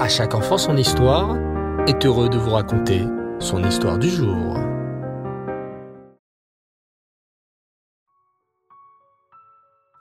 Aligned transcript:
À 0.00 0.08
chaque 0.08 0.34
enfant 0.34 0.56
son 0.56 0.78
histoire 0.78 1.36
est 1.86 2.06
heureux 2.06 2.30
de 2.30 2.38
vous 2.38 2.52
raconter 2.52 3.02
son 3.38 3.62
histoire 3.62 3.98
du 3.98 4.08
jour. 4.08 4.56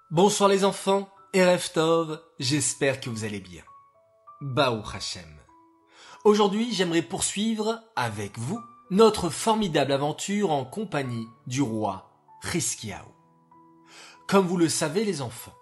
Bonsoir 0.10 0.48
les 0.48 0.64
enfants, 0.64 1.10
et 1.34 1.44
Tov, 1.74 2.22
j'espère 2.40 3.02
que 3.02 3.10
vous 3.10 3.26
allez 3.26 3.42
bien. 3.42 3.64
Baou 4.40 4.82
Hashem. 4.94 5.36
Aujourd'hui, 6.24 6.74
j'aimerais 6.74 7.02
poursuivre 7.02 7.82
avec 7.98 8.40
vous 8.40 8.62
notre 8.92 9.30
formidable 9.30 9.92
aventure 9.92 10.52
en 10.52 10.64
compagnie 10.64 11.28
du 11.46 11.62
roi 11.62 12.10
Riskiaou. 12.44 13.04
Comme 14.30 14.48
vous 14.48 14.56
le 14.56 14.70
savez 14.70 15.04
les 15.04 15.22
enfants, 15.22 15.58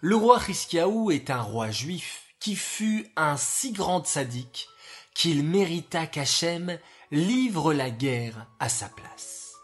le 0.00 0.16
roi 0.16 0.38
Riskiaou 0.38 1.10
est 1.10 1.28
un 1.28 1.42
roi 1.42 1.70
juif 1.70 2.23
qui 2.44 2.56
fut 2.56 3.10
un 3.16 3.38
si 3.38 3.72
grand 3.72 4.06
sadique 4.06 4.68
qu'il 5.14 5.44
mérita 5.44 6.06
qu'Hachem 6.06 6.78
livre 7.10 7.72
la 7.72 7.88
guerre 7.88 8.46
à 8.60 8.68
sa 8.68 8.90
place. 8.90 9.54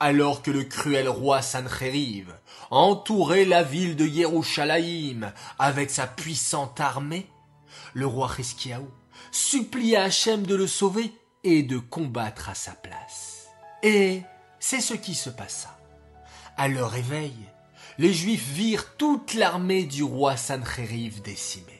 Alors 0.00 0.42
que 0.42 0.50
le 0.50 0.64
cruel 0.64 1.08
roi 1.08 1.40
Sancheriv 1.40 2.34
entourait 2.72 3.44
la 3.44 3.62
ville 3.62 3.94
de 3.94 4.04
Yerushalayim 4.04 5.32
avec 5.60 5.88
sa 5.88 6.08
puissante 6.08 6.80
armée, 6.80 7.30
le 7.94 8.08
roi 8.08 8.28
Hiskiaou 8.36 8.90
supplia 9.30 10.02
Hachem 10.02 10.44
de 10.44 10.56
le 10.56 10.66
sauver 10.66 11.12
et 11.44 11.62
de 11.62 11.78
combattre 11.78 12.48
à 12.48 12.56
sa 12.56 12.72
place. 12.72 13.46
Et 13.84 14.22
c'est 14.58 14.80
ce 14.80 14.94
qui 14.94 15.14
se 15.14 15.30
passa. 15.30 15.78
À 16.56 16.66
leur 16.66 16.90
réveil, 16.90 17.36
les 17.98 18.12
Juifs 18.12 18.48
virent 18.48 18.96
toute 18.96 19.34
l'armée 19.34 19.84
du 19.84 20.02
roi 20.02 20.36
Sancheriv 20.36 21.22
décimée 21.22 21.79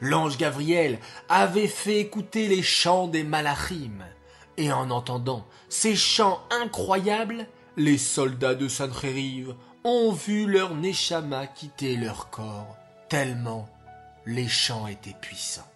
l'ange 0.00 0.38
Gabriel 0.38 0.98
avait 1.28 1.68
fait 1.68 2.00
écouter 2.00 2.48
les 2.48 2.62
chants 2.62 3.08
des 3.08 3.24
Malachim, 3.24 4.04
et 4.56 4.72
en 4.72 4.90
entendant 4.90 5.46
ces 5.68 5.96
chants 5.96 6.40
incroyables, 6.50 7.46
les 7.76 7.98
soldats 7.98 8.54
de 8.54 8.68
Sancheriv 8.68 9.54
ont 9.84 10.12
vu 10.12 10.46
leur 10.46 10.74
Neshama 10.74 11.46
quitter 11.46 11.96
leur 11.96 12.30
corps, 12.30 12.76
tellement 13.08 13.68
les 14.26 14.48
chants 14.48 14.86
étaient 14.86 15.16
puissants. 15.20 15.70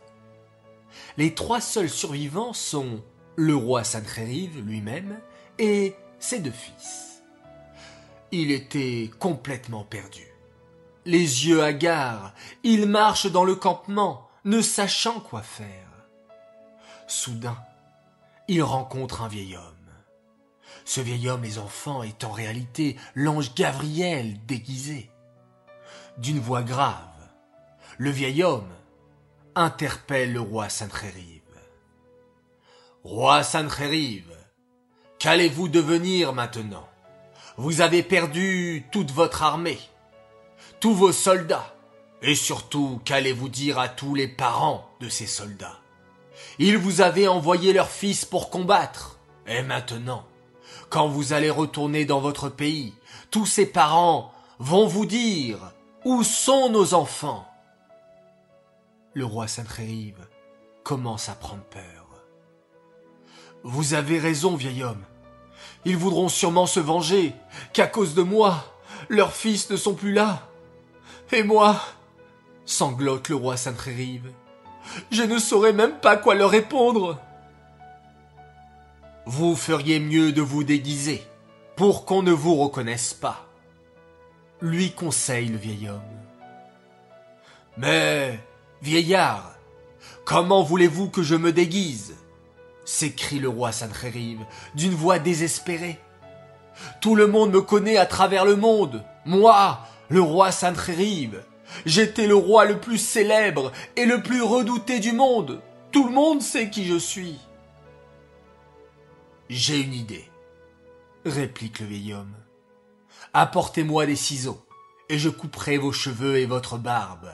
Les 1.16 1.34
trois 1.34 1.61
seuls 1.61 1.91
survivants 1.91 2.52
sont 2.52 3.02
le 3.36 3.55
roi 3.55 3.84
Sancheriv 3.84 4.61
lui-même 4.64 5.18
et 5.58 5.94
ses 6.18 6.41
deux 6.41 6.50
fils. 6.50 7.22
Il 8.30 8.50
était 8.50 9.11
complètement 9.18 9.84
perdu 9.84 10.31
les 11.05 11.47
yeux 11.47 11.62
hagards, 11.62 12.33
il 12.62 12.86
marche 12.86 13.27
dans 13.27 13.45
le 13.45 13.55
campement, 13.55 14.28
ne 14.45 14.61
sachant 14.61 15.20
quoi 15.20 15.42
faire. 15.42 15.89
Soudain, 17.06 17.58
il 18.48 18.62
rencontre 18.62 19.23
un 19.23 19.28
vieil 19.28 19.56
homme. 19.56 19.64
Ce 20.84 21.00
vieil 21.00 21.28
homme, 21.28 21.42
les 21.42 21.58
enfants, 21.58 22.03
est 22.03 22.25
en 22.25 22.33
réalité 22.33 22.97
l'ange 23.14 23.55
Gabriel 23.55 24.36
déguisé. 24.47 25.11
D'une 26.19 26.41
voix 26.41 26.62
grave, 26.62 26.97
le 27.98 28.11
vieil 28.11 28.42
homme 28.42 28.70
interpelle 29.55 30.33
le 30.33 30.41
roi 30.41 30.69
Sancheriv. 30.69 31.42
Roi 33.05 33.42
Sancheriv, 33.42 34.25
qu'allez-vous 35.19 35.69
devenir 35.69 36.33
maintenant? 36.33 36.89
Vous 37.56 37.80
avez 37.80 38.03
perdu 38.03 38.84
toute 38.91 39.11
votre 39.11 39.42
armée 39.42 39.78
tous 40.83 40.94
vos 40.94 41.12
soldats. 41.12 41.77
Et 42.22 42.34
surtout, 42.34 43.00
qu'allez-vous 43.05 43.48
dire 43.48 43.78
à 43.78 43.88
tous 43.88 44.16
les 44.16 44.27
parents 44.27 44.91
de 45.00 45.08
ces 45.08 45.28
soldats? 45.28 45.78
Ils 46.58 46.77
vous 46.77 47.00
avaient 47.00 47.28
envoyé 47.28 47.72
leurs 47.72 47.89
fils 47.89 48.24
pour 48.24 48.50
combattre. 48.50 49.20
Et 49.47 49.62
maintenant, 49.62 50.24
quand 50.91 51.06
vous 51.06 51.33
allez 51.33 51.51
retourner 51.51 52.05
dans 52.05 52.18
votre 52.18 52.48
pays, 52.48 52.95
tous 53.30 53.46
ces 53.46 53.64
parents 53.64 54.33
vont 54.58 54.89
vous 54.89 55.06
dire 55.06 55.73
Où 56.05 56.24
sont 56.24 56.68
nos 56.68 56.95
enfants? 56.95 57.46
Le 59.14 59.24
roi 59.24 59.46
Saint-Rérive 59.46 60.27
commence 60.83 61.29
à 61.29 61.36
prendre 61.36 61.62
peur. 61.62 62.24
Vous 63.62 63.95
avez 63.95 64.18
raison, 64.18 64.56
vieil 64.56 64.83
homme. 64.83 65.05
Ils 65.85 65.96
voudront 65.96 66.29
sûrement 66.29 66.67
se 66.67 66.80
venger, 66.80 67.35
qu'à 67.73 67.86
cause 67.86 68.14
de 68.14 68.23
moi, 68.23 68.64
leurs 69.08 69.33
fils 69.33 69.70
ne 69.70 69.77
sont 69.77 69.95
plus 69.95 70.12
là. 70.12 70.48
Et 71.32 71.42
moi 71.42 71.80
sanglote 72.64 73.28
le 73.28 73.36
roi 73.36 73.56
Saint-Rérive. 73.56 74.30
Je 75.10 75.22
ne 75.22 75.38
saurais 75.38 75.72
même 75.72 75.98
pas 76.00 76.16
quoi 76.16 76.34
leur 76.34 76.50
répondre. 76.50 77.18
Vous 79.26 79.56
feriez 79.56 80.00
mieux 80.00 80.32
de 80.32 80.42
vous 80.42 80.64
déguiser, 80.64 81.22
pour 81.76 82.04
qu'on 82.04 82.22
ne 82.22 82.32
vous 82.32 82.56
reconnaisse 82.56 83.14
pas. 83.14 83.46
Lui 84.60 84.92
conseille 84.92 85.48
le 85.48 85.56
vieil 85.56 85.88
homme. 85.88 86.00
Mais, 87.76 88.38
vieillard, 88.82 89.54
comment 90.24 90.62
voulez-vous 90.62 91.08
que 91.08 91.22
je 91.22 91.34
me 91.34 91.52
déguise? 91.52 92.14
s'écrie 92.84 93.38
le 93.38 93.48
roi 93.48 93.70
Saint-Rérive 93.70 94.44
d'une 94.74 94.94
voix 94.94 95.20
désespérée. 95.20 96.00
Tout 97.00 97.14
le 97.14 97.28
monde 97.28 97.52
me 97.52 97.60
connaît 97.60 97.96
à 97.96 98.06
travers 98.06 98.44
le 98.44 98.56
monde. 98.56 99.04
Moi, 99.24 99.78
le 100.12 100.20
roi 100.20 100.52
Saint-Rérive. 100.52 101.42
J'étais 101.86 102.27
le 102.27 102.34
roi 102.34 102.67
le 102.67 102.78
plus 102.78 102.98
célèbre 102.98 103.73
et 103.96 104.05
le 104.05 104.23
plus 104.23 104.42
redouté 104.42 105.00
du 105.00 105.12
monde. 105.12 105.62
Tout 105.90 106.06
le 106.06 106.12
monde 106.12 106.42
sait 106.42 106.68
qui 106.68 106.84
je 106.84 106.98
suis. 106.98 107.39
J'ai 109.48 109.80
une 109.80 109.95
idée, 109.95 110.30
réplique 111.24 111.80
le 111.80 111.86
vieil 111.86 112.12
homme. 112.12 112.34
Apportez-moi 113.33 114.05
des 114.05 114.17
ciseaux, 114.17 114.62
et 115.08 115.18
je 115.18 115.30
couperai 115.30 115.78
vos 115.78 115.92
cheveux 115.92 116.36
et 116.36 116.46
votre 116.46 116.77
barbe. 116.77 117.33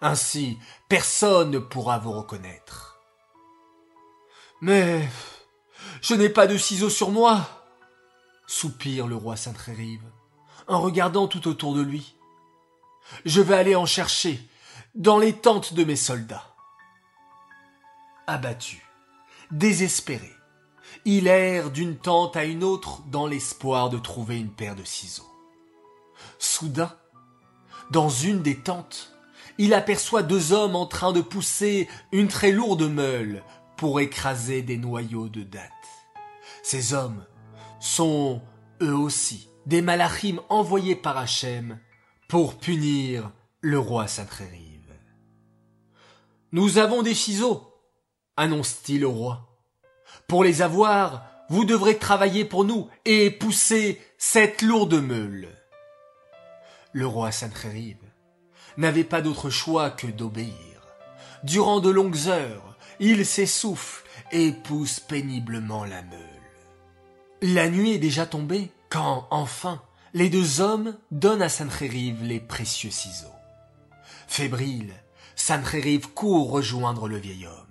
Ainsi, 0.00 0.58
personne 0.88 1.52
ne 1.52 1.58
pourra 1.60 1.98
vous 1.98 2.12
reconnaître. 2.12 3.00
Mais 4.60 5.08
je 6.02 6.14
n'ai 6.14 6.28
pas 6.28 6.48
de 6.48 6.56
ciseaux 6.56 6.90
sur 6.90 7.10
moi, 7.10 7.48
soupire 8.48 9.06
le 9.06 9.14
roi 9.14 9.36
Saint-Rérive 9.36 10.02
en 10.70 10.80
regardant 10.80 11.26
tout 11.26 11.48
autour 11.48 11.74
de 11.74 11.82
lui. 11.82 12.14
Je 13.24 13.40
vais 13.40 13.56
aller 13.56 13.74
en 13.74 13.86
chercher 13.86 14.40
dans 14.94 15.18
les 15.18 15.32
tentes 15.32 15.74
de 15.74 15.84
mes 15.84 15.96
soldats. 15.96 16.54
Abattu, 18.26 18.82
désespéré, 19.50 20.30
il 21.04 21.26
erre 21.26 21.70
d'une 21.70 21.96
tente 21.96 22.36
à 22.36 22.44
une 22.44 22.62
autre 22.62 23.02
dans 23.06 23.26
l'espoir 23.26 23.90
de 23.90 23.98
trouver 23.98 24.38
une 24.38 24.50
paire 24.50 24.76
de 24.76 24.84
ciseaux. 24.84 25.30
Soudain, 26.38 26.94
dans 27.90 28.08
une 28.08 28.42
des 28.42 28.56
tentes, 28.56 29.12
il 29.58 29.74
aperçoit 29.74 30.22
deux 30.22 30.52
hommes 30.52 30.76
en 30.76 30.86
train 30.86 31.12
de 31.12 31.20
pousser 31.20 31.88
une 32.12 32.28
très 32.28 32.52
lourde 32.52 32.88
meule 32.88 33.42
pour 33.76 33.98
écraser 33.98 34.62
des 34.62 34.76
noyaux 34.76 35.28
de 35.28 35.42
dattes. 35.42 35.70
Ces 36.62 36.94
hommes 36.94 37.24
sont, 37.80 38.42
eux 38.80 38.94
aussi, 38.94 39.48
des 39.66 39.82
malachim 39.82 40.40
envoyés 40.48 40.96
par 40.96 41.18
Hachem 41.18 41.78
pour 42.28 42.58
punir 42.58 43.30
le 43.60 43.78
roi 43.78 44.06
Saint-Rérive. 44.06 44.70
Nous 46.52 46.78
avons 46.78 47.02
des 47.02 47.14
ciseaux, 47.14 47.74
annonce-t-il 48.36 49.04
au 49.04 49.12
roi. 49.12 49.48
Pour 50.26 50.44
les 50.44 50.62
avoir, 50.62 51.26
vous 51.48 51.64
devrez 51.64 51.98
travailler 51.98 52.44
pour 52.44 52.64
nous 52.64 52.88
et 53.04 53.30
pousser 53.30 54.00
cette 54.18 54.62
lourde 54.62 54.94
meule. 54.94 55.48
Le 56.92 57.06
roi 57.06 57.32
Saint-Rérive 57.32 58.04
n'avait 58.76 59.04
pas 59.04 59.20
d'autre 59.20 59.50
choix 59.50 59.90
que 59.90 60.06
d'obéir. 60.06 60.54
Durant 61.44 61.80
de 61.80 61.90
longues 61.90 62.28
heures, 62.28 62.76
il 62.98 63.24
s'essouffle 63.26 64.04
et 64.32 64.52
pousse 64.52 65.00
péniblement 65.00 65.84
la 65.84 66.02
meule. 66.02 66.29
La 67.42 67.70
nuit 67.70 67.92
est 67.92 67.98
déjà 67.98 68.26
tombée 68.26 68.70
quand, 68.90 69.26
enfin, 69.30 69.80
les 70.12 70.28
deux 70.28 70.60
hommes 70.60 70.98
donnent 71.10 71.40
à 71.40 71.48
Sancheriv 71.48 72.22
les 72.22 72.38
précieux 72.38 72.90
ciseaux. 72.90 73.32
Fébrile, 74.28 74.92
Sancheriv 75.36 76.08
court 76.12 76.50
rejoindre 76.50 77.08
le 77.08 77.16
vieil 77.16 77.46
homme. 77.46 77.66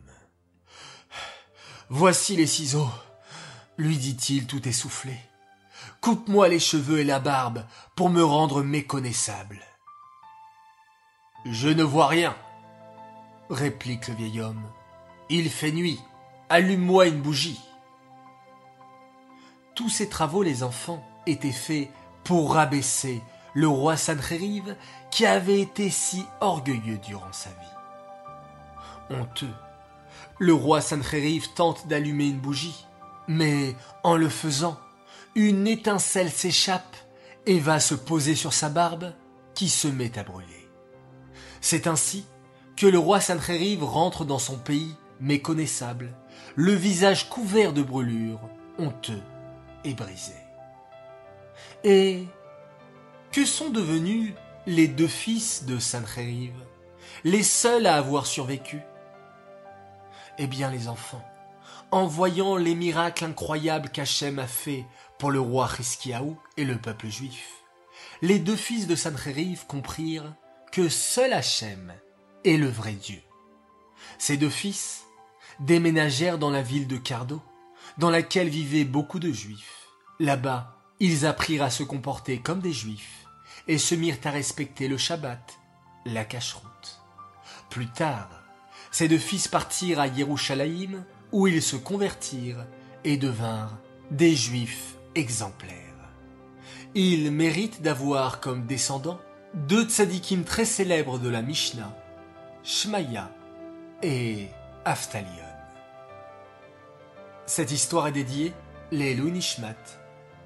Voici 1.89 2.35
les 2.35 2.47
ciseaux, 2.47 2.89
lui 3.77 3.97
dit-il 3.97 4.47
tout 4.47 4.67
essoufflé. 4.67 5.15
Coupe-moi 6.01 6.47
les 6.47 6.59
cheveux 6.59 6.99
et 6.99 7.03
la 7.03 7.19
barbe 7.19 7.63
pour 7.95 8.09
me 8.09 8.23
rendre 8.23 8.63
méconnaissable. 8.63 9.59
Je 11.45 11.69
ne 11.69 11.83
vois 11.83 12.07
rien, 12.07 12.35
réplique 13.51 14.07
le 14.07 14.15
vieil 14.15 14.41
homme. 14.41 14.63
Il 15.29 15.49
fait 15.49 15.71
nuit. 15.71 15.99
Allume-moi 16.49 17.05
une 17.05 17.21
bougie. 17.21 17.59
Tous 19.79 19.87
ces 19.87 20.09
travaux, 20.09 20.43
les 20.43 20.61
enfants, 20.63 21.01
était 21.25 21.53
fait 21.53 21.89
pour 22.25 22.55
rabaisser 22.55 23.21
le 23.53 23.69
roi 23.69 23.95
Sancheriv 23.95 24.75
qui 25.09 25.25
avait 25.25 25.61
été 25.61 25.89
si 25.89 26.25
orgueilleux 26.41 26.97
durant 26.97 27.31
sa 27.31 27.49
vie. 27.51 29.15
honteux. 29.15 29.55
Le 30.37 30.53
roi 30.53 30.81
Sancheriv 30.81 31.53
tente 31.55 31.87
d'allumer 31.87 32.27
une 32.27 32.41
bougie, 32.41 32.85
mais 33.29 33.73
en 34.03 34.17
le 34.17 34.27
faisant, 34.27 34.77
une 35.33 35.65
étincelle 35.65 36.29
s'échappe 36.29 36.97
et 37.45 37.61
va 37.61 37.79
se 37.79 37.95
poser 37.95 38.35
sur 38.35 38.51
sa 38.51 38.67
barbe 38.67 39.13
qui 39.53 39.69
se 39.69 39.87
met 39.87 40.19
à 40.19 40.23
brûler. 40.23 40.69
C'est 41.61 41.87
ainsi 41.87 42.25
que 42.75 42.85
le 42.85 42.99
roi 42.99 43.21
Sancheriv 43.21 43.85
rentre 43.85 44.25
dans 44.25 44.39
son 44.39 44.57
pays 44.57 44.93
méconnaissable, 45.21 46.13
le 46.57 46.73
visage 46.73 47.29
couvert 47.29 47.71
de 47.71 47.81
brûlures, 47.81 48.41
honteux 48.77 49.23
et 49.83 49.93
brisé. 49.93 50.33
Et 51.83 52.25
que 53.31 53.45
sont 53.45 53.69
devenus 53.69 54.33
les 54.65 54.87
deux 54.87 55.07
fils 55.07 55.65
de 55.65 55.79
Sancheriv, 55.79 56.53
les 57.23 57.43
seuls 57.43 57.85
à 57.85 57.95
avoir 57.95 58.25
survécu? 58.25 58.81
Eh 60.37 60.47
bien 60.47 60.71
les 60.71 60.87
enfants, 60.87 61.23
en 61.91 62.05
voyant 62.05 62.55
les 62.55 62.75
miracles 62.75 63.25
incroyables 63.25 63.89
qu'Hachem 63.89 64.39
a 64.39 64.47
fait 64.47 64.85
pour 65.17 65.31
le 65.31 65.39
roi 65.39 65.69
Hiskiaou 65.79 66.37
et 66.57 66.65
le 66.65 66.77
peuple 66.77 67.07
juif, 67.07 67.63
les 68.21 68.39
deux 68.39 68.55
fils 68.55 68.87
de 68.87 68.95
Sancheriv 68.95 69.65
comprirent 69.67 70.33
que 70.71 70.87
seul 70.87 71.33
Hachem 71.33 71.93
est 72.45 72.57
le 72.57 72.69
vrai 72.69 72.93
Dieu. 72.93 73.21
Ces 74.17 74.37
deux 74.37 74.49
fils 74.49 75.03
déménagèrent 75.59 76.37
dans 76.37 76.51
la 76.51 76.61
ville 76.61 76.87
de 76.87 76.97
Cardo, 76.97 77.41
dans 77.99 78.09
laquelle 78.09 78.47
vivaient 78.47 78.85
beaucoup 78.85 79.19
de 79.19 79.31
juifs. 79.31 79.87
Là-bas, 80.19 80.77
ils 81.01 81.25
apprirent 81.25 81.63
à 81.63 81.69
se 81.69 81.83
comporter 81.83 82.39
comme 82.39 82.61
des 82.61 82.71
juifs 82.71 83.25
et 83.67 83.77
se 83.77 83.93
mirent 83.93 84.19
à 84.23 84.31
respecter 84.31 84.87
le 84.87 84.97
Shabbat, 84.97 85.59
la 86.05 86.23
cacheroute. 86.23 87.01
Plus 87.69 87.87
tard, 87.87 88.29
ces 88.89 89.09
deux 89.09 89.17
fils 89.17 89.49
partirent 89.49 89.99
à 89.99 90.07
Yerushalayim 90.07 91.03
où 91.33 91.47
ils 91.47 91.61
se 91.61 91.75
convertirent 91.75 92.65
et 93.03 93.17
devinrent 93.17 93.77
des 94.11 94.35
juifs 94.35 94.95
exemplaires. 95.15 95.75
Ils 96.95 97.31
méritent 97.31 97.81
d'avoir 97.81 98.39
comme 98.39 98.65
descendants 98.65 99.19
deux 99.53 99.83
tzadikim 99.83 100.43
très 100.43 100.65
célèbres 100.65 101.19
de 101.19 101.29
la 101.29 101.41
Mishnah, 101.41 101.95
Shmaya 102.63 103.29
et 104.01 104.47
Aftalion. 104.85 105.48
Cette 107.49 107.71
histoire 107.71 108.05
est 108.05 108.11
dédiée 108.11 108.53
les 108.91 109.15
Nishmat, 109.15 109.73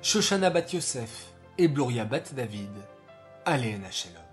Shoshana 0.02 0.50
Bat 0.50 0.72
Yosef 0.72 1.34
et 1.58 1.68
Bloria 1.68 2.06
Bat 2.06 2.32
David, 2.34 2.72
Aléna 3.44 3.92
Shalom. 3.92 4.24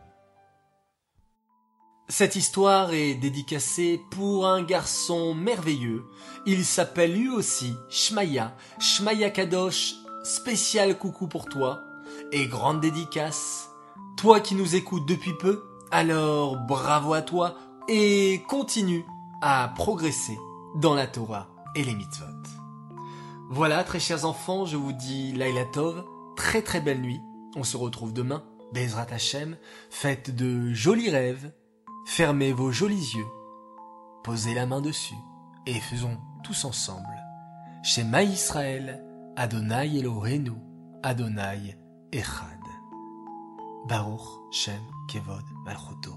Cette 2.09 2.37
histoire 2.37 2.93
est 2.93 3.17
dédicacée 3.17 4.01
pour 4.13 4.47
un 4.47 4.63
garçon 4.63 5.35
merveilleux. 5.35 6.05
Il 6.47 6.65
s'appelle 6.65 7.15
lui 7.15 7.29
aussi 7.29 7.75
Shmaya, 7.89 8.55
Shmaya 8.79 9.31
Kadosh, 9.31 9.95
spécial 10.23 10.97
coucou 10.97 11.27
pour 11.27 11.47
toi 11.47 11.81
et 12.31 12.47
grande 12.47 12.81
dédicace. 12.81 13.69
Toi 14.17 14.39
qui 14.39 14.55
nous 14.55 14.77
écoutes 14.77 15.09
depuis 15.09 15.37
peu, 15.41 15.65
alors 15.91 16.57
bravo 16.57 17.15
à 17.15 17.23
toi 17.23 17.57
et 17.89 18.45
continue 18.49 19.05
à 19.43 19.73
progresser 19.75 20.39
dans 20.77 20.95
la 20.95 21.09
Torah 21.09 21.49
et 21.75 21.83
les 21.83 21.97
mitzvot. 21.97 22.60
Voilà, 23.53 23.83
très 23.83 23.99
chers 23.99 24.25
enfants, 24.27 24.65
je 24.65 24.77
vous 24.77 24.93
dis 24.93 25.33
Laila 25.33 25.65
Tov, 25.65 26.05
très 26.37 26.63
très 26.63 26.81
belle 26.81 27.01
nuit. 27.01 27.21
On 27.57 27.65
se 27.65 27.77
retrouve 27.77 28.13
demain, 28.13 28.45
Bezrat 28.73 29.09
Hashem, 29.11 29.57
faites 29.91 30.33
de 30.33 30.73
jolis 30.73 31.11
rêves, 31.11 31.53
fermez 32.07 32.53
vos 32.53 32.71
jolis 32.71 33.17
yeux, 33.17 33.27
posez 34.23 34.55
la 34.55 34.67
main 34.67 34.81
dessus 34.81 35.17
et 35.67 35.75
faisons 35.81 36.17
tous 36.45 36.65
ensemble. 36.65 37.03
Shema 37.83 38.23
Israël, 38.23 39.05
Adonai 39.35 39.99
Elohenu, 39.99 40.53
Adonai 41.03 41.77
Echad. 42.13 42.47
Baruch 43.89 44.53
Shem 44.53 44.81
Kevod 45.09 45.43
Malchuto. 45.65 46.15